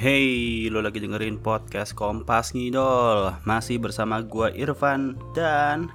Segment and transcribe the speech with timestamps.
[0.00, 3.36] Hey, lo lagi dengerin podcast Kompas Ngidol.
[3.44, 5.92] Masih bersama gua Irfan dan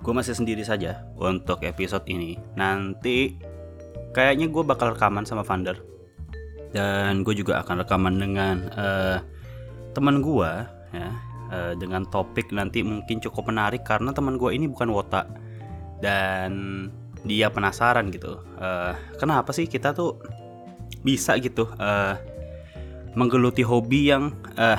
[0.00, 2.40] gue masih sendiri saja untuk episode ini.
[2.56, 3.36] Nanti
[4.16, 5.76] kayaknya gue bakal rekaman sama Vander.
[6.72, 9.20] Dan gue juga akan rekaman dengan uh,
[9.92, 10.50] teman gue
[10.96, 11.12] ya.
[11.52, 15.28] Uh, Dengan topik nanti mungkin cukup menarik karena teman gue ini bukan wota.
[16.00, 16.88] Dan
[17.28, 18.40] dia penasaran gitu.
[18.56, 20.16] Uh, Kenapa sih kita tuh
[21.04, 22.37] bisa gitu uh,
[23.18, 24.78] menggeluti hobi yang uh,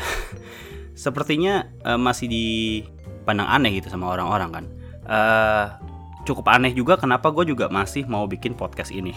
[1.03, 4.65] sepertinya uh, masih dipandang aneh gitu sama orang-orang kan.
[5.03, 5.65] Uh,
[6.23, 9.11] cukup aneh juga kenapa gue juga masih mau bikin podcast ini.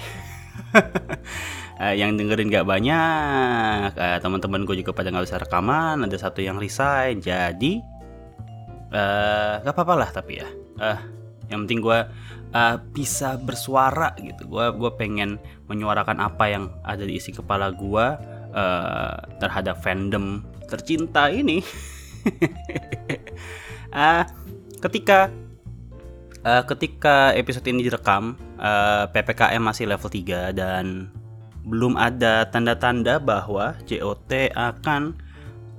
[1.79, 6.43] uh, yang dengerin gak banyak, uh, teman-teman gue juga pada nggak bisa rekaman, ada satu
[6.43, 7.79] yang resign, jadi
[8.91, 10.49] uh, gak apa-apa lah tapi ya.
[10.83, 10.99] Uh,
[11.53, 11.99] yang penting gue
[12.57, 14.49] uh, bisa bersuara gitu.
[14.49, 15.37] Gue gue pengen
[15.69, 18.07] menyuarakan apa yang ada di isi kepala gue
[18.53, 21.61] uh, terhadap fandom tercinta ini.
[23.93, 24.25] uh,
[24.85, 25.29] ketika
[26.47, 31.11] uh, ketika episode ini direkam, uh, PPKM masih level 3 dan
[31.63, 35.15] belum ada tanda-tanda bahwa JOT akan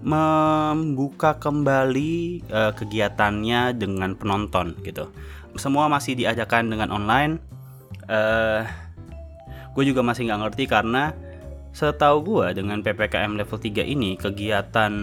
[0.03, 5.08] membuka kembali uh, kegiatannya dengan penonton gitu.
[5.55, 7.39] Semua masih diadakan dengan online.
[8.11, 8.67] Uh,
[9.73, 11.15] gue juga masih nggak ngerti karena
[11.73, 14.93] Setahu gue dengan PPKM level 3 ini kegiatan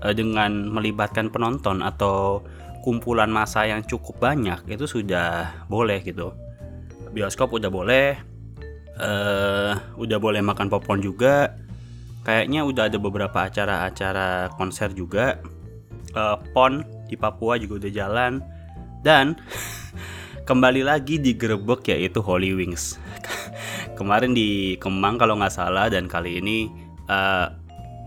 [0.00, 2.40] uh, dengan melibatkan penonton atau
[2.82, 6.34] kumpulan massa yang cukup banyak itu sudah boleh gitu.
[7.12, 8.16] Bioskop udah boleh,
[8.98, 11.54] uh, udah boleh makan popcorn juga.
[12.24, 15.38] Kayaknya udah ada beberapa acara-acara konser juga.
[16.16, 18.40] Uh, PON di Papua juga udah jalan
[19.04, 19.36] dan
[20.42, 22.98] kembali lagi digerebek yaitu Holy Wings
[23.98, 26.66] kemarin di Kemang kalau nggak salah dan kali ini
[27.06, 27.46] uh,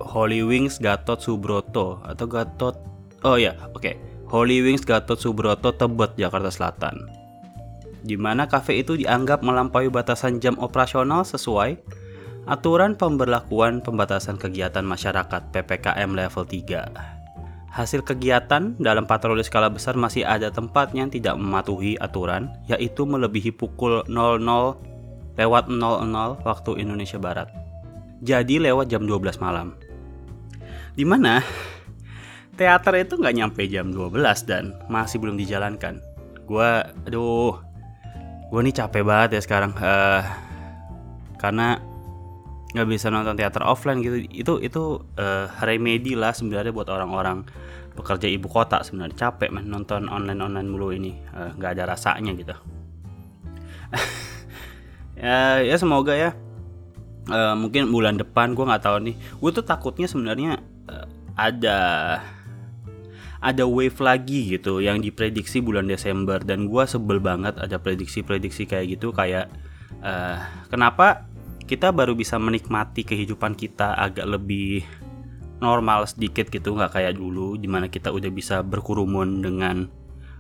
[0.04, 2.76] Holy Wings Gatot Subroto atau Gatot
[3.24, 3.96] oh ya oke okay.
[4.28, 7.08] Holy Wings Gatot Subroto Tebet Jakarta Selatan
[8.04, 11.80] di mana kafe itu dianggap melampaui batasan jam operasional sesuai
[12.46, 17.15] aturan pemberlakuan pembatasan kegiatan masyarakat PPKM level 3.
[17.76, 23.52] Hasil kegiatan dalam patroli skala besar masih ada tempat yang tidak mematuhi aturan, yaitu melebihi
[23.52, 24.40] pukul 00
[25.36, 27.52] lewat 00 waktu Indonesia Barat.
[28.24, 29.76] Jadi lewat jam 12 malam.
[30.96, 31.44] Di mana
[32.56, 36.00] teater itu nggak nyampe jam 12 dan masih belum dijalankan.
[36.48, 37.60] Gua, aduh,
[38.56, 39.76] gue nih capek banget ya sekarang.
[39.76, 40.24] Uh,
[41.36, 41.84] karena
[42.76, 44.20] nggak bisa nonton teater offline gitu.
[44.28, 47.48] Itu itu uh, remedi lah sebenarnya buat orang-orang
[47.96, 49.16] pekerja ibu kota sebenarnya.
[49.16, 51.16] Capek man nonton online online mulu ini.
[51.16, 52.56] Eh, nggak uh, ada rasanya gitu.
[55.16, 56.36] Ya ya semoga ya.
[57.32, 59.16] Uh, mungkin bulan depan gue nggak tahu nih.
[59.16, 60.60] Gue tuh takutnya sebenarnya
[60.92, 61.08] uh,
[61.40, 61.80] ada
[63.40, 66.44] ada wave lagi gitu yang diprediksi bulan Desember.
[66.44, 69.16] Dan gue sebel banget ada prediksi-prediksi kayak gitu.
[69.16, 69.48] Kayak
[70.04, 70.36] uh,
[70.68, 71.24] kenapa
[71.66, 74.86] kita baru bisa menikmati kehidupan kita agak lebih
[75.58, 79.90] normal sedikit gitu nggak kayak dulu di mana kita udah bisa berkurumun dengan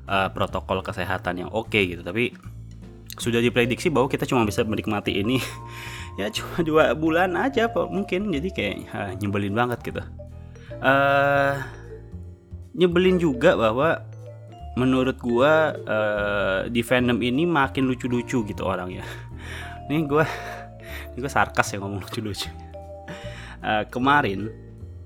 [0.06, 2.06] uh, protokol kesehatan yang oke okay, gitu.
[2.06, 2.36] Tapi
[3.16, 5.40] sudah diprediksi bahwa kita cuma bisa menikmati ini
[6.20, 8.30] ya cuma dua bulan aja pak mungkin.
[8.30, 10.02] Jadi kayak ha, nyebelin banget gitu.
[10.84, 11.58] Uh,
[12.76, 14.04] nyebelin juga bahwa
[14.76, 19.06] menurut gua uh, di fandom ini makin lucu-lucu gitu orang ya
[19.88, 20.28] ini gua
[21.16, 22.52] ini gua sarkas ya ngomong lucu-lucu.
[23.64, 24.52] Uh, kemarin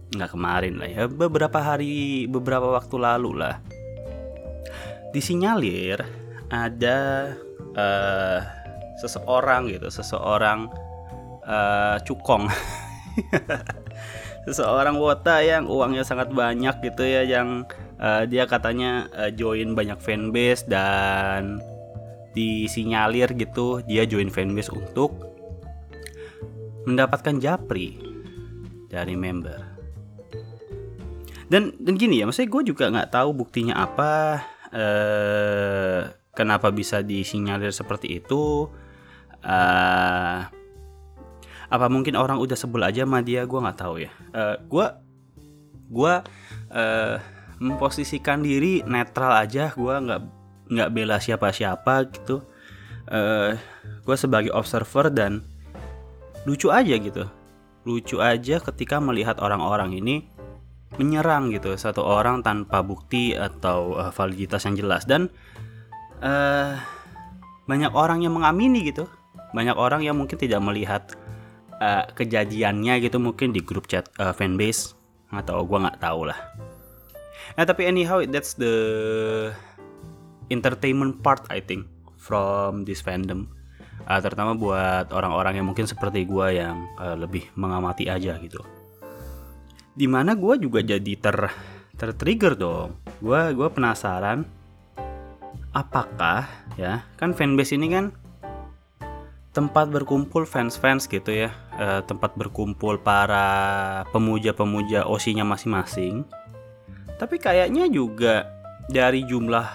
[0.09, 3.62] nggak kemarin lah ya beberapa hari beberapa waktu lalu lah
[5.14, 6.02] disinyalir
[6.50, 7.30] ada
[7.78, 8.42] uh,
[8.97, 10.66] seseorang gitu seseorang
[11.46, 12.50] uh, cukong.
[14.50, 17.70] Seseorang wota yang uangnya sangat banyak gitu ya yang
[18.02, 21.61] uh, dia katanya uh, join banyak fanbase dan
[22.34, 25.11] disinyalir gitu dia join fanbase untuk
[26.87, 27.99] mendapatkan japri
[28.87, 29.59] dari member.
[31.49, 34.11] Dan dan gini ya maksudnya gue juga nggak tahu buktinya apa
[34.70, 36.02] eh
[36.37, 38.70] kenapa bisa disinyalir seperti itu
[39.41, 40.40] uh,
[41.70, 44.11] apa mungkin orang udah sebel aja sama dia gue nggak tahu ya.
[44.29, 44.87] Uh, gue
[45.90, 46.14] gue
[46.70, 47.16] uh,
[47.58, 50.22] memposisikan diri netral aja gue nggak
[50.70, 52.46] nggak bela siapa-siapa gitu.
[53.09, 53.58] Uh,
[54.05, 55.41] gue sebagai observer dan
[56.44, 57.24] lucu aja gitu.
[57.88, 60.28] Lucu aja ketika melihat orang-orang ini
[60.97, 65.03] menyerang gitu satu orang tanpa bukti atau uh, validitas yang jelas.
[65.08, 65.32] Dan
[66.24, 66.76] uh,
[67.68, 69.08] banyak orang yang mengamini gitu.
[69.56, 71.03] Banyak orang yang mungkin tidak melihat
[71.82, 74.94] uh, kejadiannya gitu mungkin di grup chat uh, fanbase
[75.34, 76.38] atau gue nggak tahu lah.
[77.58, 78.76] Nah tapi anyhow that's the
[80.53, 83.59] entertainment part I think from this fandom
[84.09, 88.59] uh, terutama buat orang-orang yang mungkin seperti gue yang uh, lebih mengamati aja gitu.
[89.94, 91.38] Di mana gue juga jadi ter
[91.96, 92.97] tertrigger dong.
[93.22, 94.44] Gue gue penasaran
[95.70, 96.50] apakah
[96.82, 98.06] ya kan fanbase ini kan
[99.53, 106.26] tempat berkumpul fans-fans gitu ya uh, tempat berkumpul para pemuja-pemuja osinya masing-masing.
[107.20, 108.47] Tapi kayaknya juga
[108.88, 109.67] dari jumlah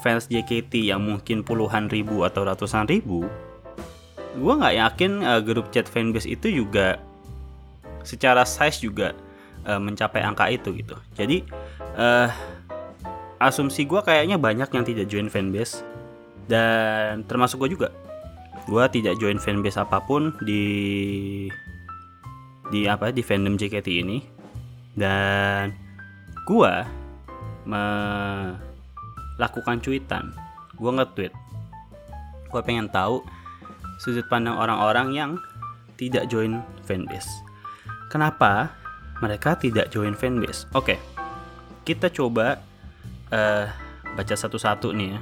[0.00, 3.28] fans JKT yang mungkin puluhan ribu atau ratusan ribu
[4.36, 7.00] gue nggak yakin uh, grup chat fanbase itu juga
[8.06, 9.16] secara size juga
[9.66, 10.94] uh, mencapai angka itu gitu.
[11.16, 11.42] Jadi
[11.96, 12.30] uh,
[13.40, 15.82] asumsi gue kayaknya banyak yang tidak join fanbase.
[16.46, 17.90] Dan termasuk gue juga.
[18.70, 21.50] Gue tidak join fanbase apa pun di
[22.70, 24.22] di apa di fandom JKT ini.
[24.94, 25.74] Dan
[26.46, 26.72] gue
[27.66, 28.62] melakukan
[29.82, 30.30] cuitan.
[30.78, 31.34] Gue nge-tweet.
[32.46, 33.26] Gue pengen tahu
[34.00, 35.30] sudut pandang orang-orang yang
[35.96, 37.28] tidak join fanbase.
[38.12, 38.72] Kenapa
[39.24, 40.68] mereka tidak join fanbase?
[40.76, 41.00] Oke,
[41.82, 42.60] kita coba
[43.32, 43.66] uh,
[44.14, 45.20] baca satu-satu nih ya.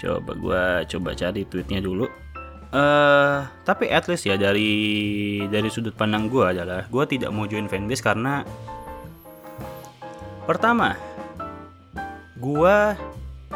[0.00, 0.64] Coba gue
[0.96, 2.08] coba cari tweetnya dulu.
[2.70, 7.66] Uh, tapi at least ya dari dari sudut pandang gue adalah gue tidak mau join
[7.66, 8.46] fanbase karena
[10.46, 10.94] pertama
[12.38, 12.76] gue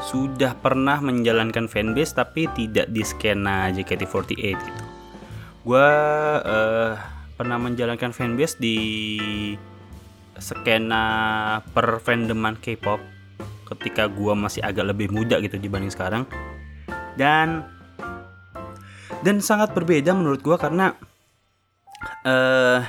[0.04, 4.84] sudah pernah menjalankan fanbase tapi tidak di skena JKT48 gitu.
[5.64, 5.88] Gue
[6.44, 6.92] uh,
[7.34, 8.76] pernah menjalankan fanbase di
[10.36, 11.04] skena
[11.72, 13.00] per fandoman K-pop
[13.74, 16.28] ketika gue masih agak lebih muda gitu dibanding sekarang
[17.16, 17.64] dan
[19.24, 20.92] dan sangat berbeda menurut gue karena
[22.28, 22.84] uh,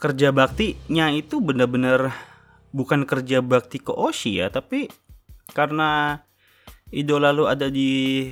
[0.00, 2.10] kerja baktinya itu bener-bener
[2.72, 4.88] bukan kerja bakti ke Oshi ya tapi
[5.52, 6.20] karena
[6.92, 8.28] idola lu ada di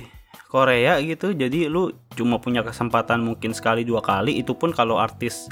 [0.51, 5.47] Korea gitu jadi lu cuma punya kesempatan mungkin sekali dua kali itu pun kalau artis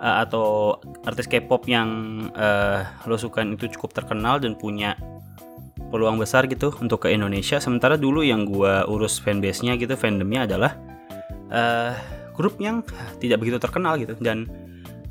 [0.00, 1.88] uh, atau artis K-pop yang
[2.32, 4.96] uh, lo suka itu cukup terkenal dan punya
[5.90, 7.58] peluang besar gitu untuk ke Indonesia.
[7.58, 10.72] Sementara dulu yang gua urus fanbase-nya gitu fandomnya adalah
[11.50, 11.92] uh,
[12.32, 12.86] grup yang
[13.18, 14.14] tidak begitu terkenal gitu.
[14.22, 14.46] Dan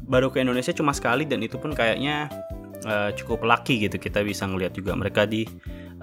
[0.09, 2.31] baru ke Indonesia cuma sekali dan itu pun kayaknya
[2.85, 5.43] uh, cukup lucky gitu kita bisa ngelihat juga mereka di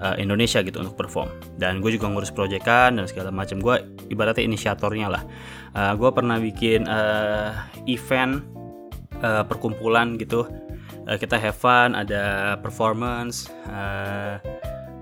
[0.01, 1.29] uh, Indonesia gitu untuk perform.
[1.57, 3.61] Dan gue juga ngurus proyekan dan segala macam.
[3.61, 5.23] Gue ibaratnya inisiatornya lah.
[5.73, 7.53] Uh, gue pernah bikin uh,
[7.89, 8.43] event
[9.21, 10.45] uh, perkumpulan gitu.
[11.07, 14.43] Uh, kita have fun ada performance uh,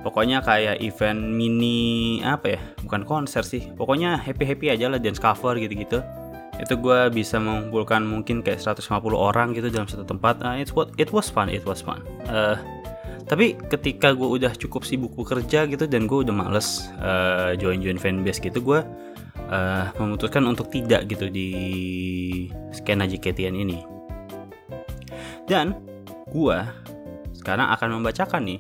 [0.06, 3.74] pokoknya kayak event mini apa ya bukan konser sih.
[3.74, 6.00] Pokoknya happy happy aja lah dance cover gitu gitu
[6.56, 10.40] itu gue bisa mengumpulkan mungkin kayak 150 orang gitu dalam satu tempat.
[10.40, 12.00] Uh, it's what it was fun it was fun.
[12.28, 12.56] Uh,
[13.26, 17.98] tapi ketika gue udah cukup sibuk bekerja gitu dan gue udah males uh, join join
[17.98, 18.80] fanbase gitu gue
[19.50, 21.50] uh, memutuskan untuk tidak gitu di
[22.72, 23.82] skena JKT ini.
[25.46, 25.74] Dan
[26.30, 26.58] gue
[27.38, 28.60] sekarang akan membacakan nih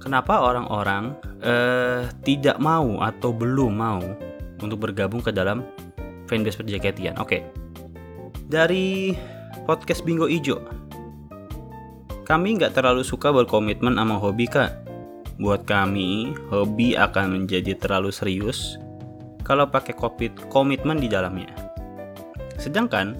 [0.00, 4.02] kenapa orang-orang uh, tidak mau atau belum mau
[4.58, 5.64] untuk bergabung ke dalam
[6.28, 7.16] fanbase perjaketian.
[7.16, 7.48] Oke.
[8.48, 9.16] Dari
[9.64, 10.60] podcast Bingo Ijo.
[12.28, 14.84] Kami nggak terlalu suka berkomitmen sama hobi kak.
[15.40, 18.76] Buat kami, hobi akan menjadi terlalu serius
[19.48, 19.96] kalau pakai
[20.52, 21.48] komitmen di dalamnya.
[22.60, 23.16] Sedangkan,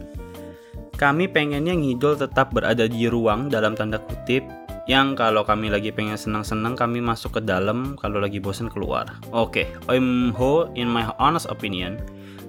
[1.01, 4.45] kami pengennya ngidol tetap berada di ruang dalam tanda kutip
[4.91, 9.09] yang kalau kami lagi pengen senang-senang kami masuk ke dalam kalau lagi bosan keluar.
[9.31, 12.01] Oke, okay, I'm Ho in my honest opinion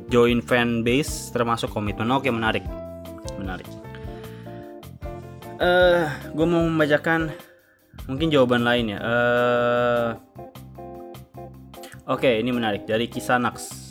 [0.09, 2.09] join fan base termasuk komitmen.
[2.11, 2.65] Oke menarik.
[3.37, 3.69] Menarik.
[5.59, 7.31] Eh uh, gue mau membacakan
[8.09, 8.99] mungkin jawaban lain ya.
[8.99, 10.09] Uh,
[12.09, 12.89] oke okay, ini menarik.
[12.89, 13.87] Dari kisah Nax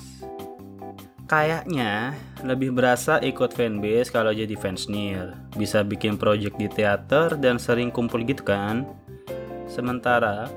[1.28, 7.60] kayaknya lebih berasa ikut fanbase kalau jadi fans nil bisa bikin project di teater dan
[7.60, 8.88] sering kumpul gitu kan?
[9.68, 10.48] Sementara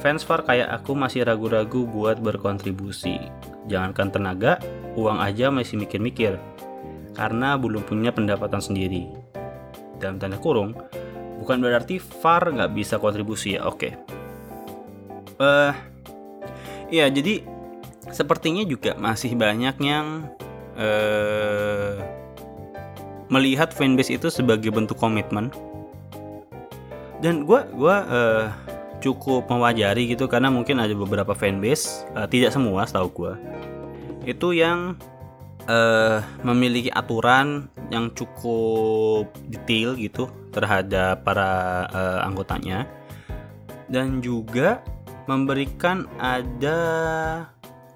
[0.00, 3.20] fans far kayak aku masih ragu-ragu buat berkontribusi
[3.68, 4.52] jangankan tenaga
[4.98, 6.40] uang aja masih mikir-mikir
[7.14, 9.10] karena belum punya pendapatan sendiri.
[10.00, 10.72] Dalam tanda kurung,
[11.42, 13.68] bukan berarti VAR nggak bisa kontribusi ya.
[13.68, 13.92] Oke.
[13.92, 13.92] Okay.
[15.40, 15.72] Uh,
[16.92, 17.44] ya jadi
[18.12, 20.28] sepertinya juga masih banyak yang
[20.76, 21.96] uh,
[23.30, 25.52] melihat fanbase itu sebagai bentuk komitmen.
[27.20, 28.46] Dan gue gua uh,
[29.00, 33.32] cukup mewajari gitu karena mungkin ada beberapa fanbase, uh, tidak semua setahu gue
[34.28, 34.96] itu yang
[35.68, 42.84] uh, memiliki aturan yang cukup detail gitu terhadap para uh, anggotanya.
[43.90, 44.84] Dan juga
[45.26, 46.78] memberikan ada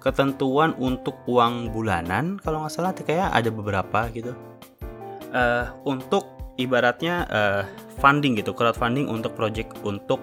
[0.03, 4.35] ketentuan untuk uang bulanan kalau nggak salah kayak ada beberapa gitu.
[5.35, 7.63] Uh, untuk ibaratnya uh,
[7.99, 10.19] funding gitu crowdfunding untuk project untuk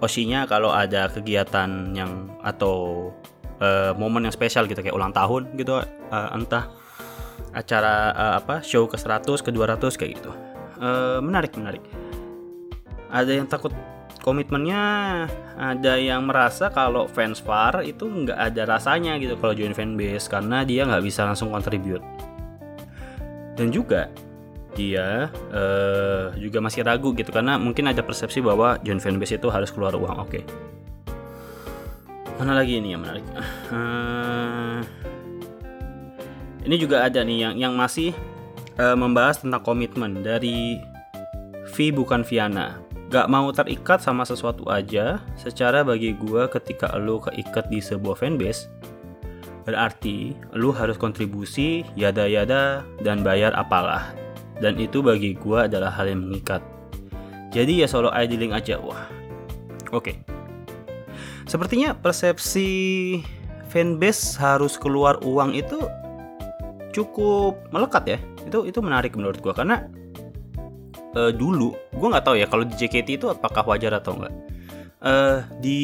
[0.00, 3.08] osinya kalau ada kegiatan yang atau
[3.60, 6.72] uh, momen yang spesial gitu kayak ulang tahun gitu uh, entah
[7.52, 10.32] acara uh, apa show ke 100 ke 200 kayak gitu.
[10.80, 11.84] Uh, menarik menarik.
[13.12, 13.74] Ada yang takut
[14.20, 14.82] komitmennya
[15.56, 20.62] ada yang merasa kalau fans far itu nggak ada rasanya gitu kalau join fanbase karena
[20.62, 22.04] dia nggak bisa langsung contribute
[23.56, 24.12] dan juga
[24.74, 29.70] dia uh, juga masih ragu gitu karena mungkin ada persepsi bahwa join fanbase itu harus
[29.74, 30.30] keluar uang oke.
[30.30, 30.44] Okay.
[32.40, 33.26] mana lagi ini yang menarik?
[33.68, 34.80] Uh,
[36.64, 38.16] ini juga ada nih yang yang masih
[38.80, 40.80] uh, membahas tentang komitmen dari
[41.76, 42.80] V bukan Viana.
[43.10, 48.70] Gak mau terikat sama sesuatu aja secara bagi gue ketika lo keikat di sebuah fanbase
[49.64, 54.10] berarti lo harus kontribusi yada-yada dan bayar apalah
[54.60, 56.60] dan itu bagi gue adalah hal yang mengikat.
[57.50, 59.08] Jadi ya solo idling aja wah.
[59.90, 60.14] Oke.
[60.14, 60.16] Okay.
[61.50, 63.18] sepertinya persepsi
[63.74, 65.82] fanbase harus keluar uang itu
[66.94, 68.18] cukup melekat ya.
[68.46, 69.90] Itu itu menarik menurut gue karena
[71.16, 74.34] uh, dulu gue nggak tahu ya kalau di JKT itu apakah wajar atau enggak
[75.02, 75.80] uh, di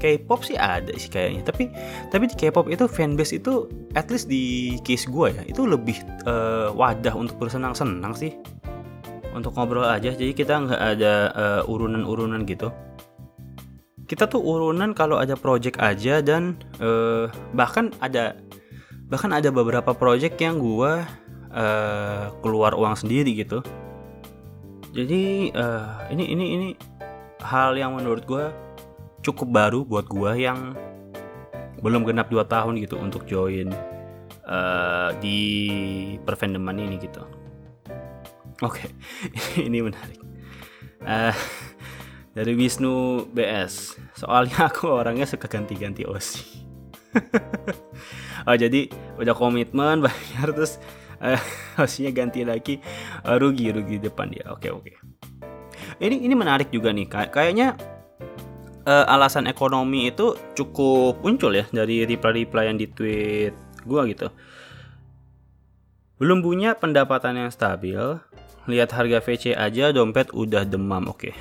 [0.00, 1.44] K-pop sih ada sih kayaknya.
[1.44, 1.68] Tapi
[2.08, 6.72] tapi di K-pop itu fanbase itu at least di case gue ya itu lebih uh,
[6.72, 8.32] wadah untuk bersenang-senang sih.
[9.36, 10.10] Untuk ngobrol aja.
[10.10, 12.72] Jadi kita nggak ada uh, urunan-urunan gitu.
[14.08, 18.34] Kita tuh urunan kalau ada project aja dan uh, bahkan ada
[19.06, 20.92] bahkan ada beberapa project yang gue
[21.54, 23.62] uh, keluar uang sendiri gitu.
[24.90, 26.68] Jadi uh, ini ini ini
[27.38, 28.50] hal yang menurut gue
[29.20, 30.74] cukup baru buat gue yang
[31.80, 33.72] belum genap 2 tahun gitu untuk join
[34.44, 35.40] uh, di
[36.24, 37.24] perfandoman ini gitu
[38.60, 38.88] oke okay.
[39.66, 40.20] ini menarik
[41.04, 41.34] uh,
[42.36, 46.68] dari Wisnu BS soalnya aku orangnya suka ganti-ganti OSI
[48.48, 48.86] oh jadi
[49.18, 50.78] udah komitmen bayar terus
[51.20, 51.40] uh,
[51.76, 52.78] harusnya ganti lagi
[53.24, 54.96] uh, rugi rugi depan dia oke okay, oke okay.
[56.04, 57.74] ini ini menarik juga nih Kay kayaknya
[58.86, 64.28] uh, alasan ekonomi itu cukup muncul ya dari reply-reply yang di tweet gua gitu.
[66.20, 68.00] Belum punya pendapatan yang stabil
[68.68, 71.28] lihat harga VC aja dompet udah demam oke.
[71.28, 71.32] Okay.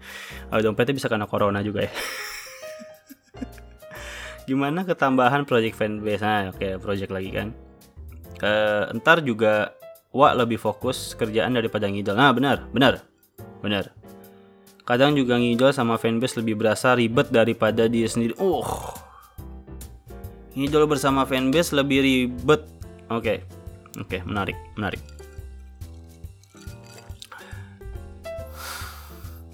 [0.54, 1.92] uh, dompetnya bisa kena corona juga ya.
[4.48, 6.22] Gimana ketambahan project fanbase?
[6.22, 7.48] Nah oke okay, project lagi kan.
[8.38, 9.74] Uh, ntar juga
[10.08, 12.16] Wak lebih fokus kerjaan daripada ngidol.
[12.16, 13.04] Nah benar benar
[13.60, 13.92] benar
[14.88, 18.96] kadang juga ngidol sama fanbase lebih berasa ribet daripada dia sendiri uh
[20.56, 22.64] ngidol bersama fanbase lebih ribet
[23.12, 23.38] oke okay.
[24.00, 25.04] oke okay, menarik menarik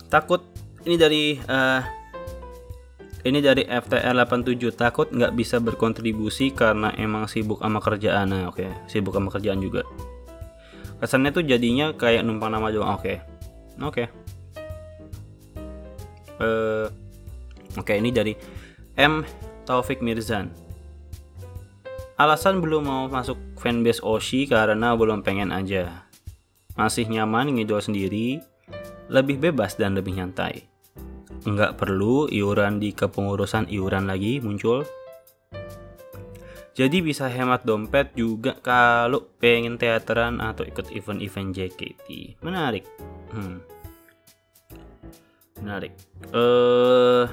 [0.07, 0.47] takut
[0.87, 1.83] ini dari uh,
[3.25, 8.29] ini dari FTR 87 takut nggak bisa berkontribusi karena emang sibuk sama kerjaan.
[8.29, 8.69] Nah, oke, okay.
[8.85, 9.81] sibuk sama kerjaan juga.
[11.01, 13.01] Kesannya tuh jadinya kayak numpang nama doang.
[13.01, 13.01] Oke.
[13.01, 13.17] Okay.
[13.81, 14.05] Oke.
[14.05, 14.24] Okay.
[16.39, 16.89] Uh,
[17.75, 18.39] Oke, okay, ini dari
[18.95, 19.27] M
[19.67, 20.55] Taufik Mirzan.
[22.15, 26.07] Alasan belum mau masuk fanbase Oshi karena belum pengen aja.
[26.79, 28.39] Masih nyaman ngidol sendiri,
[29.11, 30.75] lebih bebas dan lebih nyantai
[31.45, 34.81] nggak perlu iuran di kepengurusan iuran lagi muncul.
[36.75, 42.41] Jadi bisa hemat dompet juga kalau pengen teateran atau ikut event-event JKT.
[42.43, 42.83] Menarik.
[43.31, 43.63] Hmm.
[45.65, 45.97] Menarik.
[46.29, 47.25] Uh,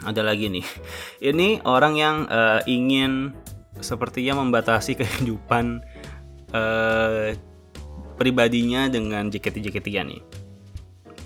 [0.00, 0.64] ada lagi nih.
[1.30, 3.36] Ini orang yang uh, ingin
[3.84, 5.84] sepertinya membatasi kehidupan
[6.56, 7.36] uh,
[8.16, 10.22] pribadinya dengan JKT-JKT ya nih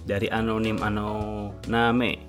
[0.07, 2.23] dari anonim anoname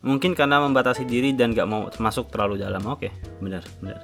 [0.00, 3.10] mungkin karena membatasi diri dan gak mau masuk terlalu dalam oke
[3.42, 3.98] benar benar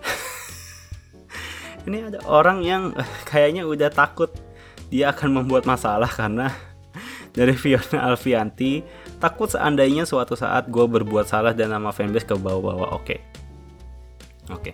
[1.86, 2.82] ini ada orang yang
[3.28, 4.32] kayaknya udah takut
[4.88, 6.50] dia akan membuat masalah karena
[7.36, 8.82] dari Fiona Alfianti
[9.18, 13.16] takut seandainya suatu saat gue berbuat salah dan nama fanbase ke bawah-bawah oke
[14.50, 14.72] oke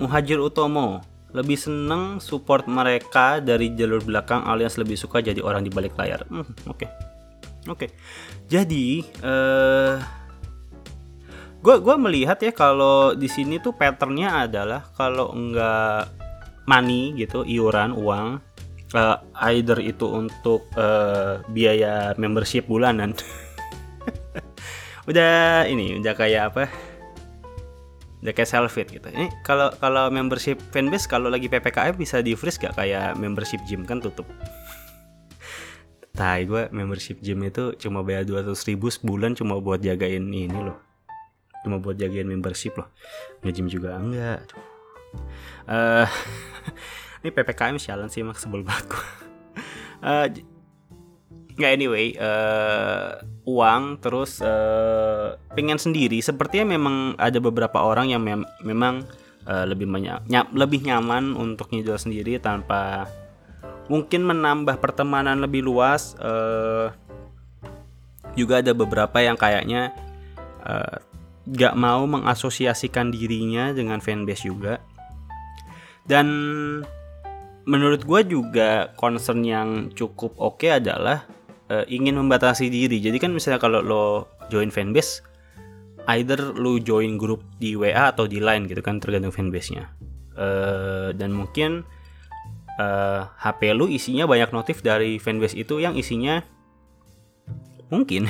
[0.00, 5.70] Muhajir Utomo lebih seneng support mereka dari jalur belakang alias lebih suka jadi orang di
[5.70, 6.26] balik layar.
[6.26, 6.74] Hmm, oke.
[6.74, 6.88] Okay.
[7.68, 7.86] Oke.
[7.86, 7.90] Okay.
[8.50, 10.00] Jadi uh,
[11.60, 16.08] gue gua melihat ya kalau di sini tuh patternnya adalah kalau enggak
[16.64, 18.40] money gitu iuran uang
[18.94, 19.18] uh,
[19.50, 23.14] either itu untuk uh, biaya membership bulanan.
[25.10, 26.70] Udah ini udah kayak apa?
[28.22, 29.10] Udah kayak selfie gitu.
[29.10, 33.82] Ini kalau kalau membership fanbase kalau lagi ppkm bisa di freeze gak kayak membership gym?
[33.82, 34.28] Kan tutup.
[36.18, 40.78] Tai gue membership gym itu cuma bayar 200 ribu sebulan cuma buat jagain ini loh.
[41.66, 42.92] Cuma buat jagain membership loh.
[43.42, 44.46] Nge-gym juga enggak.
[45.66, 46.06] Uh,
[47.20, 48.88] ini ppkm sialan sih emang sebel banget
[50.04, 50.26] uh,
[51.60, 56.22] anyway uh, uang terus uh, pengen sendiri.
[56.22, 59.04] Sepertinya memang ada beberapa orang yang mem memang
[59.48, 63.10] uh, lebih banyak ny lebih nyaman untuk nyidol sendiri tanpa
[63.90, 66.14] mungkin menambah pertemanan lebih luas.
[66.20, 66.92] Uh,
[68.38, 69.90] juga ada beberapa yang kayaknya
[70.62, 71.02] uh,
[71.50, 74.78] gak mau mengasosiasikan dirinya dengan fanbase juga.
[76.06, 76.26] Dan
[77.70, 81.22] menurut gue juga concern yang cukup oke okay adalah
[81.70, 82.98] uh, ingin membatasi diri.
[82.98, 84.04] Jadi kan misalnya kalau lo
[84.50, 85.22] join fanbase
[86.18, 89.86] either lo join grup di WA atau di Line gitu kan tergantung fanbase-nya.
[90.34, 91.86] Uh, dan mungkin
[92.80, 96.42] uh, eh, HP lo isinya banyak notif dari fanbase itu yang isinya
[97.92, 98.26] mungkin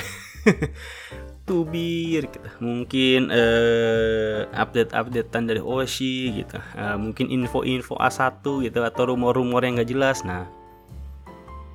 [1.50, 2.49] tubir gitu.
[2.62, 9.90] mungkin uh, update-updatean dari Oshi gitu uh, mungkin info-info A1 gitu atau rumor-rumor yang gak
[9.90, 10.47] jelas nah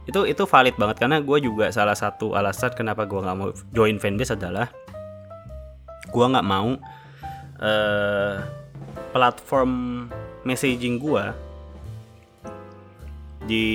[0.07, 3.97] itu itu valid banget karena gue juga salah satu alasan kenapa gue nggak mau join
[3.97, 4.71] fanbase adalah
[6.07, 6.77] gue nggak mau
[7.59, 8.35] uh,
[9.11, 10.05] platform
[10.45, 11.25] messaging gue
[13.49, 13.65] di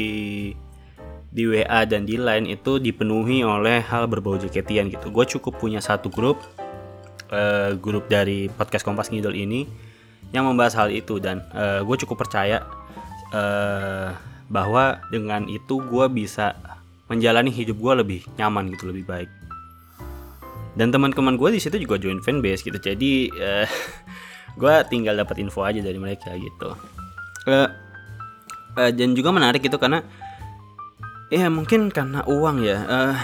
[1.30, 5.14] di WA dan di Line itu dipenuhi oleh hal berbau jaketian gitu.
[5.14, 6.42] Gue cukup punya satu grup,
[7.30, 9.66] uh, grup dari podcast Kompas Ngidol ini
[10.34, 12.62] yang membahas hal itu dan uh, eh, gue cukup percaya
[13.34, 14.14] uh,
[14.46, 16.54] bahwa dengan itu gue bisa
[17.10, 19.30] menjalani hidup gue lebih nyaman gitu, lebih baik.
[20.78, 23.12] Dan teman-teman gue di situ juga join fanbase gitu, jadi
[23.46, 23.68] uh,
[24.54, 26.78] gue tinggal dapat info aja dari mereka gitu.
[27.50, 27.66] Uh,
[28.78, 30.02] uh, dan juga menarik itu karena
[31.30, 32.78] ya mungkin karena uang ya.
[32.84, 33.16] Uh,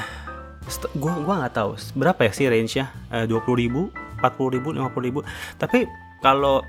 [0.98, 3.82] gua gua nggak tahu berapa ya sih range nya eh, dua puluh ribu
[4.18, 5.20] empat puluh ribu lima puluh ribu.
[5.58, 5.86] Tapi
[6.22, 6.64] kalau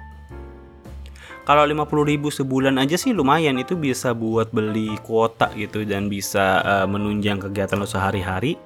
[1.47, 3.55] kalau lima puluh ribu sebulan aja sih lumayan.
[3.55, 8.59] Itu bisa buat beli kuota gitu dan bisa uh, menunjang kegiatan lo sehari-hari.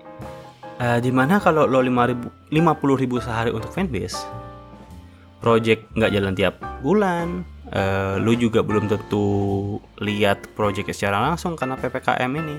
[0.81, 4.17] Uh, di mana kalau lo lima ribu lima puluh ribu sehari untuk fanbase
[5.37, 11.79] project nggak jalan tiap bulan uh, lu juga belum tentu lihat project secara langsung karena
[11.79, 12.57] ppkm ini.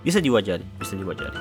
[0.00, 1.36] Bisa diwajari bisa diwajari.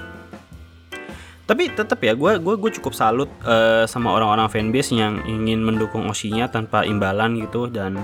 [1.48, 6.06] Tapi tetap ya gue gue gue cukup salut uh, sama orang-orang fanbase yang ingin mendukung
[6.06, 7.98] osinya tanpa imbalan gitu dan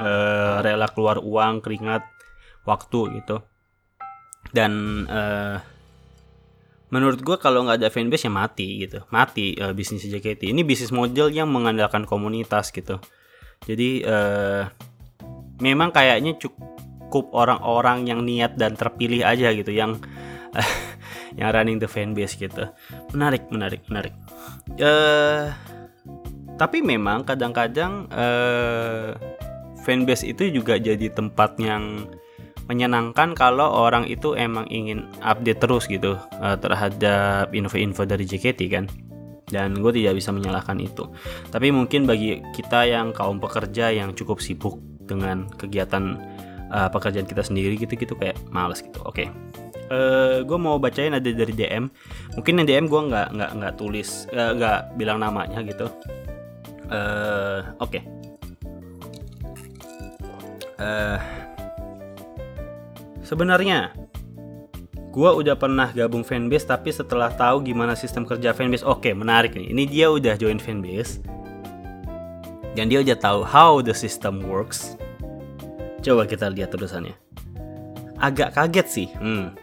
[0.00, 2.02] uh, rela keluar uang keringat
[2.66, 3.44] waktu gitu.
[4.50, 5.62] Dan uh,
[6.90, 9.06] menurut gue kalau nggak ada fanbase ya mati gitu.
[9.14, 12.98] Mati uh, bisnis JKT ini bisnis model yang mengandalkan komunitas gitu
[13.64, 14.62] jadi uh,
[15.60, 20.00] memang kayaknya cukup orang-orang yang niat dan terpilih aja gitu yang
[20.56, 20.72] uh,
[21.38, 22.66] yang running the fanbase gitu.
[23.12, 24.14] Menarik, menarik, menarik.
[24.80, 25.52] Uh,
[26.56, 29.16] tapi memang kadang-kadang uh,
[29.84, 32.04] fanbase itu juga jadi tempat yang
[32.68, 38.86] menyenangkan kalau orang itu emang ingin update terus gitu uh, terhadap info-info dari JKT kan
[39.50, 41.10] dan gue tidak bisa menyalahkan itu.
[41.50, 46.16] Tapi mungkin bagi kita yang kaum pekerja yang cukup sibuk dengan kegiatan
[46.70, 49.02] uh, pekerjaan kita sendiri gitu-gitu kayak males gitu.
[49.02, 49.28] Oke, okay.
[49.90, 51.90] uh, eh, gue mau bacain ada dari DM.
[52.38, 55.90] Mungkin yang DM gue nggak nggak nggak tulis eh, nggak uh, bilang namanya gitu.
[56.90, 58.00] Uh, Oke.
[58.00, 58.02] Okay.
[60.80, 61.20] Uh,
[63.20, 63.92] sebenarnya
[65.10, 69.74] gue udah pernah gabung fanbase tapi setelah tahu gimana sistem kerja fanbase oke menarik nih.
[69.74, 71.18] Ini dia udah join fanbase
[72.78, 74.94] dan dia udah tahu how the system works.
[76.00, 77.30] Coba kita lihat tulisannya
[78.20, 79.56] agak kaget sih hmm.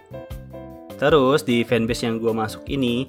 [0.98, 3.08] terus di fanbase yang gue masuk ini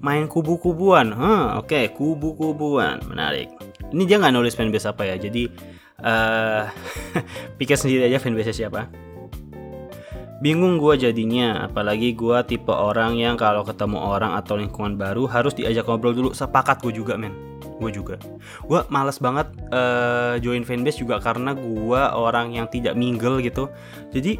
[0.00, 3.52] main kubu-kubuan huh, oke okay, kubu-kubuan menarik.
[3.92, 5.52] Ini dia nggak nulis fanbase apa ya jadi
[6.02, 6.64] uh,
[7.60, 8.88] pikir sendiri aja fanbase siapa
[10.36, 15.56] Bingung gue jadinya, apalagi gue tipe orang yang kalau ketemu orang atau lingkungan baru harus
[15.56, 16.30] diajak ngobrol dulu.
[16.36, 17.32] Sepakat gue juga men,
[17.80, 18.20] gue juga.
[18.68, 23.72] Gue males banget uh, join fanbase juga karena gue orang yang tidak mingle gitu.
[24.12, 24.36] Jadi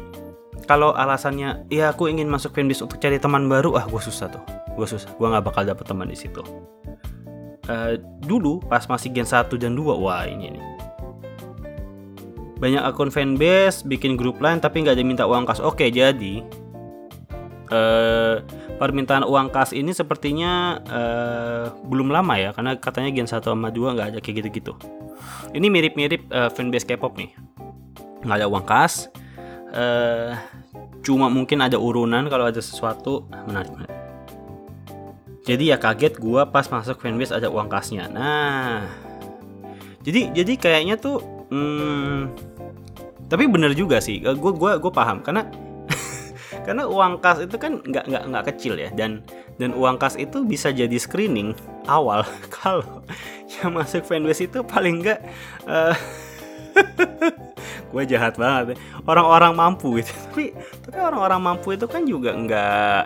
[0.69, 4.43] kalau alasannya ya aku ingin masuk fanbase untuk cari teman baru, ah gue susah tuh.
[4.77, 6.45] Gue susah, gue nggak bakal dapet teman di situ.
[7.67, 10.63] uh, dulu pas masih Gen 1 dan 2 wah ini nih
[12.57, 15.61] banyak akun fanbase bikin grup lain tapi nggak ada minta uang kas.
[15.61, 16.41] Oke jadi
[17.71, 18.43] uh,
[18.77, 23.95] permintaan uang kas ini sepertinya uh, belum lama ya karena katanya Gen 1 sama 2
[23.97, 24.73] nggak ada kayak gitu-gitu.
[25.53, 27.31] Ini mirip-mirip uh, fanbase K-pop nih.
[28.25, 29.09] Nggak ada uang kas
[29.73, 30.33] uh,
[31.01, 33.25] cuma mungkin ada urunan kalau ada sesuatu.
[33.47, 33.95] Menarik, menarik.
[35.47, 38.11] jadi ya kaget gua pas masuk fanbase ada uang kasnya.
[38.11, 38.83] Nah
[40.03, 42.19] jadi jadi kayaknya tuh hmm,
[43.27, 45.19] tapi bener juga sih gue gua gue paham.
[45.19, 45.47] Karena
[46.65, 48.89] karena uang kas itu kan nggak nggak nggak kecil ya.
[48.95, 49.23] Dan
[49.59, 51.57] dan uang kas itu bisa jadi screening
[51.87, 52.23] awal.
[52.55, 53.03] Kalau
[53.59, 55.19] yang masuk fanbase itu paling nggak
[55.71, 55.95] uh,
[57.91, 58.79] gue jahat banget.
[59.03, 60.11] Orang-orang mampu gitu.
[60.31, 60.55] Tapi
[60.87, 63.03] tapi orang-orang mampu itu kan juga nggak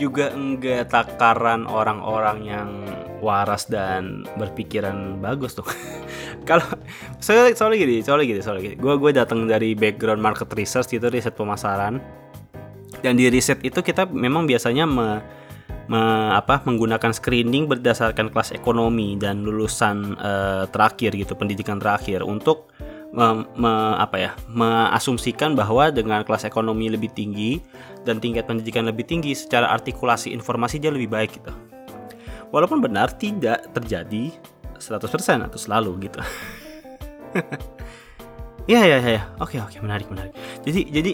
[0.00, 2.70] juga enggak takaran orang-orang yang
[3.20, 5.64] waras dan berpikiran bagus tuh.
[6.48, 6.66] Kalau
[7.20, 8.76] saya soalnya gini, soalnya gini, soalnya gini.
[8.80, 12.00] Gue gue datang dari background market research itu riset pemasaran.
[13.00, 15.24] Dan di riset itu kita memang biasanya me,
[15.88, 16.00] me,
[16.36, 22.68] apa menggunakan screening berdasarkan kelas ekonomi dan lulusan uh, terakhir gitu, pendidikan terakhir untuk
[23.10, 27.58] me, me, apa ya, mengasumsikan bahwa dengan kelas ekonomi lebih tinggi
[28.06, 31.52] dan tingkat pendidikan lebih tinggi secara artikulasi informasi dia lebih baik gitu.
[32.50, 34.34] Walaupun benar tidak terjadi
[34.78, 36.20] 100% atau selalu gitu.
[38.72, 40.34] ya ya ya, oke oke menarik menarik.
[40.66, 41.12] Jadi jadi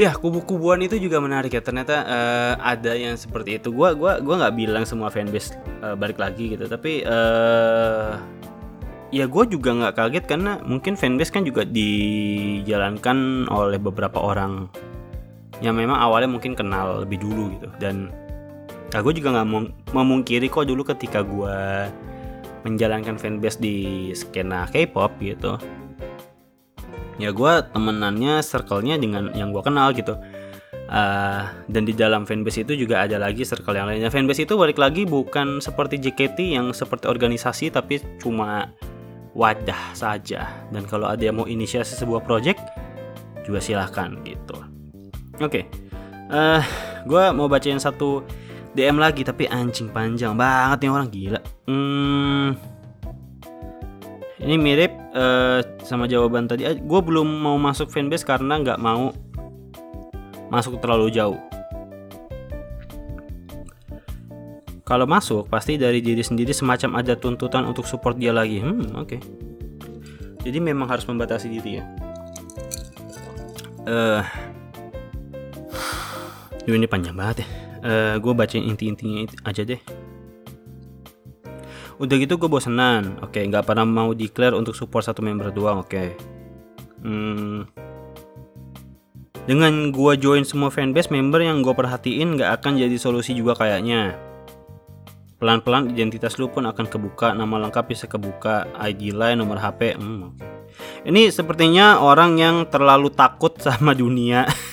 [0.00, 1.62] ya kubu-kubuan itu juga menarik ya.
[1.62, 3.70] Ternyata uh, ada yang seperti itu.
[3.70, 8.18] Gua gua gua nggak bilang semua fanbase uh, balik lagi gitu, tapi uh,
[9.10, 14.70] ya gue juga nggak kaget karena mungkin fanbase kan juga dijalankan oleh beberapa orang
[15.60, 18.14] yang memang awalnya mungkin kenal lebih dulu gitu dan
[18.90, 19.48] Nah, gue juga nggak
[19.94, 21.58] memungkiri kok dulu ketika gue
[22.66, 25.56] menjalankan fanbase di skena K-pop gitu.
[27.20, 30.16] Ya gue temenannya, circle-nya dengan yang gue kenal gitu.
[30.90, 34.10] Uh, dan di dalam fanbase itu juga ada lagi circle yang lainnya.
[34.10, 38.74] Fanbase itu balik lagi bukan seperti JKT yang seperti organisasi tapi cuma
[39.38, 40.50] wadah saja.
[40.74, 42.58] Dan kalau ada yang mau inisiasi sebuah project
[43.46, 44.58] juga silahkan gitu.
[45.40, 45.64] Oke, okay.
[46.34, 46.60] uh,
[47.06, 48.26] gue mau bacain satu
[48.70, 51.40] DM lagi tapi anjing panjang banget nih orang gila.
[51.66, 52.54] Hmm,
[54.38, 56.62] ini mirip uh, sama jawaban tadi.
[56.78, 59.10] Gue belum mau masuk fanbase karena nggak mau
[60.54, 61.40] masuk terlalu jauh.
[64.86, 68.58] Kalau masuk pasti dari diri sendiri semacam ada tuntutan untuk support dia lagi.
[68.62, 69.18] Hmm, oke.
[69.18, 69.20] Okay.
[70.46, 71.84] Jadi memang harus membatasi diri ya.
[73.86, 74.24] Eh, uh,
[76.70, 79.80] ini panjang banget ya uh, eh, gue bacain inti-intinya aja deh.
[82.00, 83.20] Udah gitu gue bosenan.
[83.20, 85.92] Oke okay, nggak pernah mau declare untuk support satu member doang oke.
[85.92, 86.08] Okay.
[87.00, 87.64] hmm,
[89.48, 94.16] dengan gue join semua fanbase member yang gue perhatiin nggak akan jadi solusi juga kayaknya.
[95.40, 100.36] Pelan-pelan identitas lu pun akan kebuka nama lengkap bisa kebuka ID line nomor HP hmm,
[101.08, 104.44] ini sepertinya orang yang terlalu takut sama dunia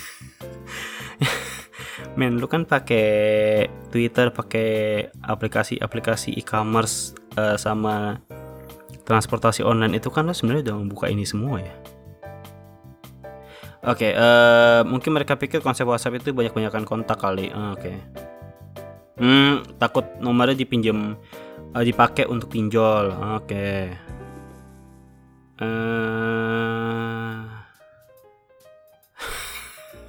[2.17, 8.17] men lu kan pakai Twitter pakai aplikasi-aplikasi e-commerce uh, sama
[9.05, 11.77] transportasi online itu kan lo sebenarnya udah membuka ini semua ya
[13.85, 17.85] oke okay, uh, eh, mungkin mereka pikir konsep WhatsApp itu banyak-banyakan kontak kali uh, oke
[17.85, 18.01] okay.
[19.21, 21.13] hmm takut nomornya dipinjam
[21.77, 23.93] uh, dipakai untuk pinjol oke okay.
[25.61, 27.45] uh...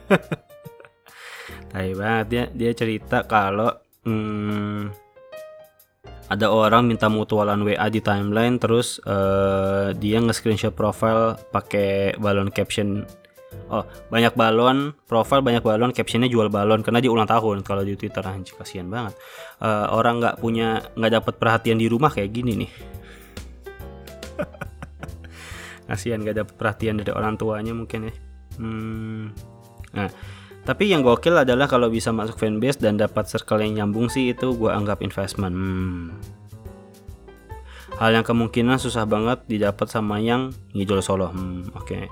[1.68, 3.68] Tai banget dia dia cerita kalau
[4.09, 4.88] hmm,
[6.28, 13.09] ada orang minta mutualan WA di timeline terus uh, dia nge-screenshot profile pakai balon caption
[13.68, 17.61] Oh, banyak balon, profile banyak balon, captionnya jual balon karena dia ulang tahun.
[17.64, 19.16] Kalau di Twitter anjir kasihan banget.
[19.61, 22.70] Uh, orang nggak punya nggak dapat perhatian di rumah kayak gini nih.
[25.88, 28.14] kasihan nggak dapat perhatian dari orang tuanya mungkin ya.
[28.57, 29.33] Hmm.
[29.96, 30.09] Nah,
[30.68, 34.52] tapi yang gokil adalah kalau bisa masuk fanbase dan dapat circle yang nyambung sih itu
[34.52, 35.57] gue anggap investment.
[35.57, 36.12] Hmm.
[37.96, 41.33] Hal yang kemungkinan susah banget didapat sama yang ngidol solo.
[41.33, 41.88] Hmm, oke.
[41.88, 42.04] Okay.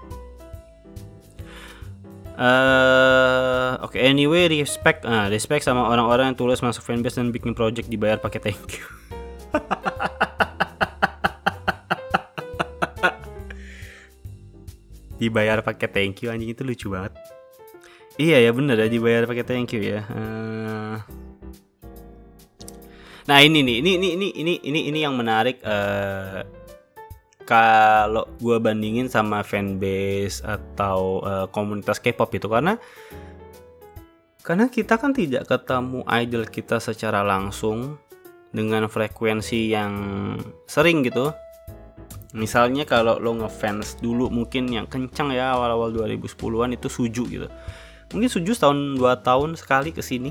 [2.37, 7.53] Uh, Oke, okay, anyway, respect, uh, respect sama orang-orang yang tulus masuk fanbase dan bikin
[7.53, 8.89] project dibayar pakai thank you.
[15.21, 17.36] dibayar pakai thank you anjing itu lucu banget.
[18.17, 20.01] Iya ya bener ya dibayar pakai thank you ya.
[20.09, 20.97] Uh,
[23.27, 25.59] Nah ini nih, ini ini ini ini ini ini yang menarik.
[25.67, 26.47] Uh,
[27.47, 32.75] kalau gue bandingin sama fanbase atau uh, komunitas K-pop itu karena
[34.43, 37.99] karena kita kan tidak ketemu idol kita secara langsung
[38.51, 39.95] dengan frekuensi yang
[40.67, 41.31] sering gitu.
[42.35, 47.49] Misalnya kalau lo ngefans dulu mungkin yang kencang ya awal-awal 2010-an itu Suju gitu.
[48.15, 50.31] Mungkin Suju setahun 2 tahun sekali ke sini.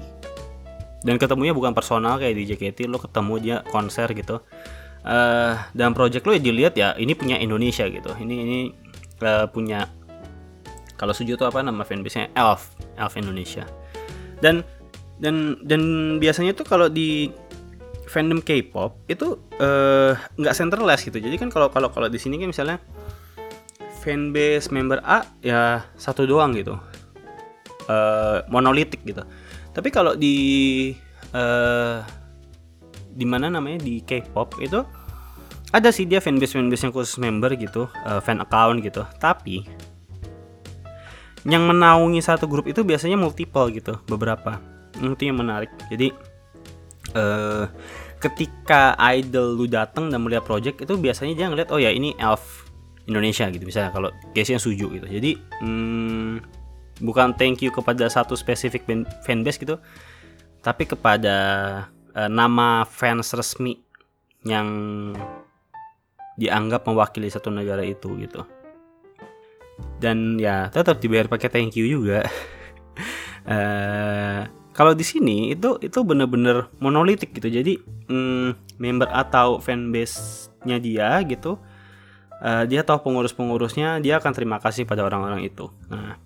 [1.06, 4.42] Dan ketemunya bukan personal kayak di JKT, lo ketemu dia konser gitu.
[5.06, 8.10] Uh, dan project lo ya dilihat ya ini punya Indonesia gitu.
[8.18, 8.60] Ini ini
[9.22, 9.86] uh, punya
[10.98, 13.68] kalau Suju itu apa nama fanbase nya Elf Elf Indonesia.
[14.42, 14.66] Dan
[15.22, 15.82] dan dan
[16.18, 17.30] biasanya tuh kalau di
[18.10, 21.20] fandom K-pop itu eh, nggak uh, centralized gitu.
[21.20, 22.78] Jadi kan kalau kalau kalau di sini kan misalnya
[24.06, 26.78] fanbase member A ya satu doang gitu
[27.90, 29.22] uh, monolitik gitu.
[29.76, 30.36] Tapi kalau di
[31.36, 32.00] uh,
[33.16, 34.84] di mana namanya di K-pop itu
[35.72, 39.04] ada sih dia fanbase fanbase yang khusus member gitu uh, fan account gitu.
[39.20, 39.66] Tapi
[41.46, 44.58] yang menaungi satu grup itu biasanya multiple gitu beberapa.
[44.98, 45.70] Itu yang menarik.
[45.92, 46.10] Jadi
[47.14, 47.68] uh,
[48.24, 52.66] ketika idol lu datang dan melihat project itu biasanya dia ngeliat oh ya ini elf
[53.06, 53.62] Indonesia gitu.
[53.62, 55.06] Misalnya kalau case nya suju gitu.
[55.06, 56.65] Jadi hmm,
[57.04, 58.88] bukan thank you kepada satu spesifik
[59.24, 59.80] fanbase gitu
[60.66, 61.38] tapi kepada
[62.18, 63.78] uh, nama fans resmi
[64.42, 64.68] yang
[66.42, 68.42] dianggap mewakili satu negara itu gitu.
[70.02, 72.26] Dan ya tetap dibayar pakai thank you juga.
[73.46, 74.42] Uh,
[74.78, 77.46] kalau di sini itu itu bener-bener monolitik gitu.
[77.46, 77.78] Jadi
[78.10, 81.62] mm, member atau fanbase-nya dia gitu
[82.42, 85.70] uh, dia tahu pengurus-pengurusnya dia akan terima kasih pada orang-orang itu.
[85.88, 86.18] Nah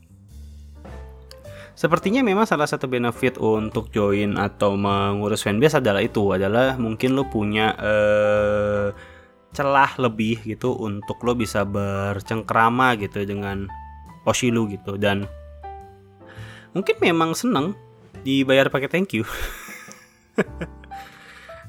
[1.80, 7.24] Sepertinya memang salah satu benefit untuk join atau mengurus fanbase adalah itu adalah mungkin lo
[7.32, 8.92] punya uh,
[9.56, 13.72] celah lebih gitu untuk lo bisa bercengkrama gitu dengan
[14.28, 15.00] Oshi lu gitu.
[15.00, 15.24] Dan
[16.76, 17.72] mungkin memang seneng
[18.28, 19.24] dibayar pakai thank you.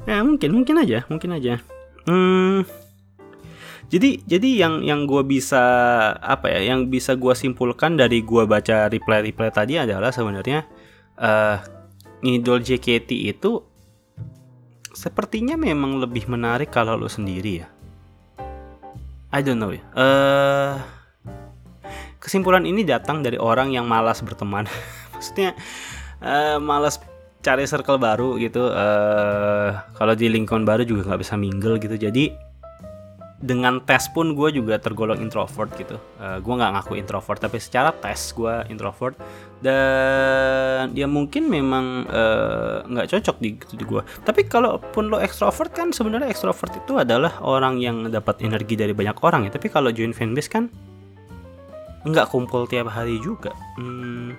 [0.09, 1.61] Ya mungkin mungkin aja mungkin aja.
[2.09, 2.65] Hmm,
[3.91, 5.59] jadi jadi yang yang gue bisa
[6.15, 10.63] apa ya yang bisa gue simpulkan dari gue baca reply reply tadi adalah sebenarnya
[11.19, 11.59] uh,
[12.23, 13.67] ngidol JKT itu
[14.95, 17.69] sepertinya memang lebih menarik kalau lo sendiri ya.
[19.31, 19.83] I don't know ya.
[19.95, 20.75] Uh,
[22.19, 24.67] kesimpulan ini datang dari orang yang malas berteman.
[25.15, 25.55] Maksudnya
[26.21, 26.99] uh, malas
[27.41, 28.69] cari circle baru gitu.
[28.69, 31.95] Uh, kalau di lingkungan baru juga nggak bisa mingle gitu.
[31.95, 32.50] Jadi
[33.41, 35.97] dengan tes pun gue juga tergolong introvert gitu.
[36.21, 39.17] Uh, gue nggak ngaku introvert, tapi secara tes gue introvert
[39.61, 44.01] dan ya mungkin memang eh, nggak uh, cocok di, di gue.
[44.25, 49.17] Tapi kalaupun lo extrovert kan sebenarnya extrovert itu adalah orang yang dapat energi dari banyak
[49.21, 49.53] orang ya.
[49.53, 50.69] Tapi kalau join fanbase kan
[52.09, 53.53] nggak kumpul tiap hari juga.
[53.77, 54.37] Hmm.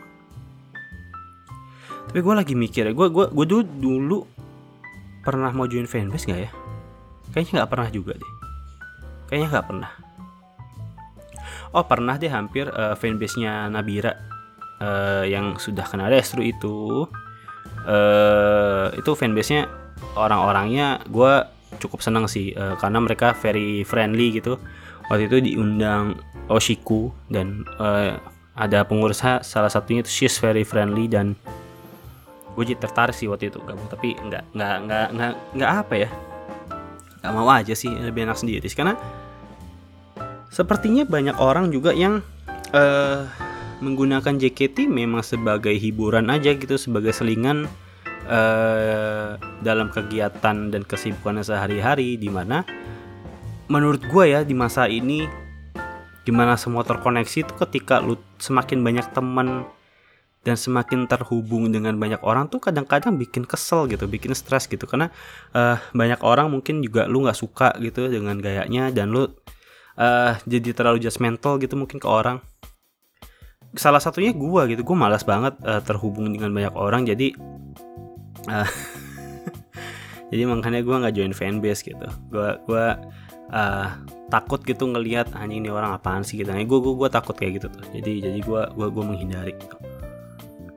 [2.09, 4.19] Tapi gue lagi mikir ya, gue gue gue dulu, dulu
[5.21, 6.51] pernah mau join fanbase nggak ya?
[7.29, 8.50] Kayaknya nggak pernah juga deh
[9.31, 9.91] Kayaknya nggak pernah.
[11.71, 14.11] Oh pernah deh hampir uh, fanbase-nya Nabira
[14.83, 17.07] uh, yang sudah kena restru itu.
[17.87, 19.71] Uh, itu fanbase-nya
[20.19, 21.47] orang-orangnya gue
[21.79, 24.59] cukup seneng sih uh, karena mereka very friendly gitu.
[25.07, 26.19] Waktu itu diundang
[26.51, 28.19] Oshiku dan uh,
[28.51, 31.39] ada pengurusnya salah satunya itu she's very friendly dan
[32.51, 36.09] gue jadi tertarik sih waktu itu gabung tapi nggak nggak nggak nggak nggak apa ya
[37.23, 38.99] nggak mau aja sih lebih enak sendiri karena
[40.51, 42.19] sepertinya banyak orang juga yang
[42.75, 43.23] uh,
[43.79, 47.65] menggunakan JKT memang sebagai hiburan aja gitu sebagai selingan
[48.27, 52.67] uh, dalam kegiatan dan kesibukannya sehari-hari di mana
[53.71, 55.25] menurut gue ya di masa ini
[56.27, 59.65] gimana semua terkoneksi itu ketika lu semakin banyak teman
[60.41, 64.89] dan semakin terhubung dengan banyak orang tuh kadang-kadang bikin kesel gitu, bikin stres gitu.
[64.89, 65.13] Karena
[65.53, 69.29] uh, banyak orang mungkin juga lu nggak suka gitu dengan gayanya dan lu
[69.97, 72.39] uh, jadi terlalu judgmental gitu mungkin ke orang.
[73.75, 77.31] Salah satunya gue gitu gue malas banget uh, terhubung dengan banyak orang jadi
[78.51, 78.67] uh,
[80.31, 82.07] jadi makanya gue nggak join fanbase gitu.
[82.27, 82.85] Gue gue
[83.51, 83.87] uh,
[84.31, 86.39] takut gitu ngelihat anjing ini orang apaan sih?
[86.39, 86.51] gitu.
[86.51, 87.83] Gue gue gue takut kayak gitu tuh.
[87.95, 89.77] Jadi jadi gue gue gue menghindari gitu.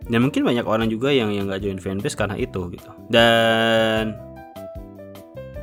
[0.04, 2.90] Dan mungkin banyak orang juga yang yang nggak join fanbase karena itu gitu.
[3.08, 4.14] Dan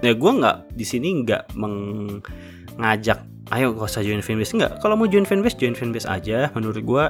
[0.01, 1.53] ya gue nggak di sini nggak
[2.79, 4.55] mengajak ayo gak usah join fanbase.
[4.55, 6.47] Enggak kalau mau join fanbase join fanbase aja.
[6.55, 7.05] Menurut gue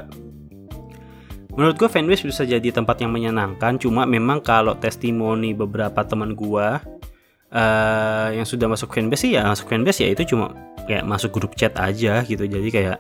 [1.53, 3.77] menurut gue fanbase bisa jadi tempat yang menyenangkan.
[3.77, 6.67] Cuma memang kalau testimoni beberapa teman gue
[7.53, 10.55] uh, yang sudah masuk fanbase sih ya masuk fanbase ya itu cuma
[10.89, 12.49] kayak masuk grup chat aja gitu.
[12.49, 12.99] Jadi kayak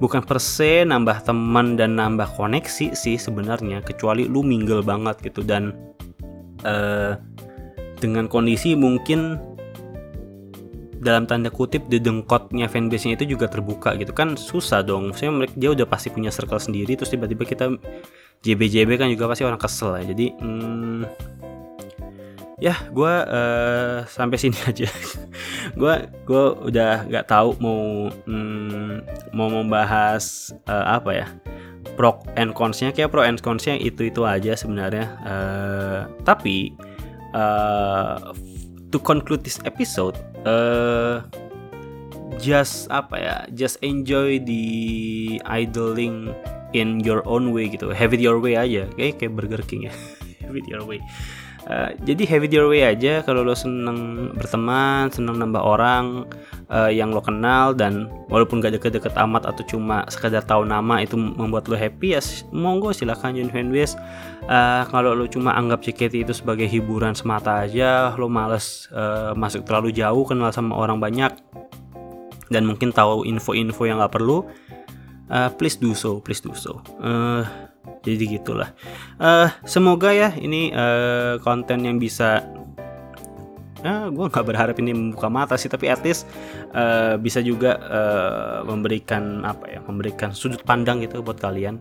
[0.00, 5.44] bukan perse nambah teman dan nambah koneksi sih sebenarnya kecuali lu mingle banget gitu.
[5.44, 5.76] Dan
[6.64, 7.18] uh,
[8.00, 9.40] dengan kondisi mungkin
[11.06, 15.14] dalam tanda kutip dedengkotnya fanbase-nya itu juga terbuka gitu kan susah dong.
[15.14, 17.70] Saya mereka dia udah pasti punya circle sendiri terus tiba-tiba kita
[18.42, 20.04] JB-JB kan juga pasti orang kesel ya.
[20.10, 21.02] Jadi hmm,
[22.58, 24.90] ya gue uh, sampai sini aja.
[25.78, 25.94] gue
[26.26, 31.26] gue udah nggak tahu mau hmm, mau membahas uh, apa ya
[31.94, 35.06] pro and consnya kayak pro and consnya itu itu aja sebenarnya.
[35.22, 36.74] Uh, tapi
[37.30, 38.34] uh,
[38.90, 41.26] to conclude this episode uh,
[42.38, 43.36] just apa ya?
[43.50, 44.64] Just enjoy the
[45.42, 46.30] idling
[46.70, 47.90] in your own way gitu.
[47.90, 48.86] Have it your way aja.
[48.94, 49.94] Kayak kayak Burger King ya.
[50.46, 51.02] Have it your way
[51.66, 56.22] Uh, jadi have it your way aja kalau lo seneng berteman, seneng nambah orang
[56.70, 61.18] uh, yang lo kenal dan walaupun gak deket-deket amat atau cuma sekedar tahu nama itu
[61.18, 62.22] membuat lo happy ya
[62.54, 63.98] monggo silahkan join fanbase.
[64.46, 69.66] Uh, kalau lo cuma anggap JKT itu sebagai hiburan semata aja, lo males uh, masuk
[69.66, 71.34] terlalu jauh kenal sama orang banyak
[72.46, 74.46] dan mungkin tahu info-info yang gak perlu,
[75.34, 76.78] uh, please do so, please do so.
[77.02, 77.42] Uh,
[78.02, 78.70] jadi gitulah
[79.18, 82.44] uh, semoga ya ini uh, konten yang bisa
[83.86, 86.26] Nah, gue nggak berharap ini membuka mata sih, tapi at least
[86.74, 91.78] uh, bisa juga uh, memberikan apa ya, memberikan sudut pandang gitu buat kalian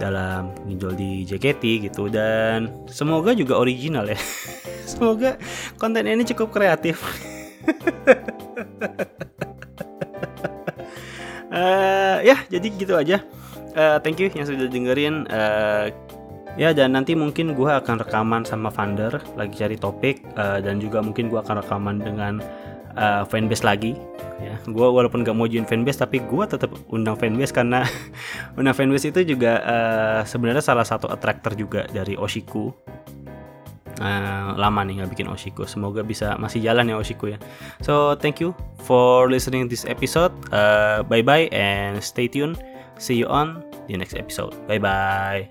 [0.00, 4.16] dalam nginjol di JKT gitu dan semoga juga original ya.
[4.92, 5.36] semoga
[5.76, 7.04] konten ini cukup kreatif.
[11.52, 13.20] uh, ya, jadi gitu aja
[13.76, 15.88] uh, thank you yang sudah dengerin uh,
[16.56, 21.00] ya dan nanti mungkin gue akan rekaman sama Vander lagi cari topik uh, dan juga
[21.00, 22.44] mungkin gue akan rekaman dengan
[22.96, 23.96] uh, fanbase lagi
[24.42, 27.86] ya gue walaupun gak mau join fanbase tapi gue tetap undang fanbase karena
[28.58, 32.72] undang fanbase itu juga uh, sebenarnya salah satu attractor juga dari Oshiku
[34.02, 35.62] Uh, lama nih nggak bikin Oshiku.
[35.62, 37.38] Semoga bisa masih jalan ya Oshiku ya.
[37.86, 38.50] So thank you
[38.82, 40.34] for listening this episode.
[40.50, 42.58] Uh, bye bye and stay tuned.
[43.02, 44.54] See you on the next episode.
[44.68, 45.50] Bye bye.